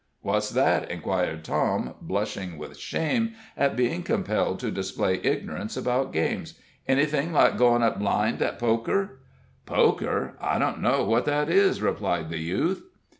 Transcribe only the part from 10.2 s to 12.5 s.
I don't know what that is," replied the